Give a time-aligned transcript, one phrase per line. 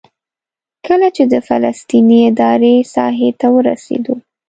[0.87, 4.15] کله چې د فلسطیني ادارې ساحې ته ورسېدو.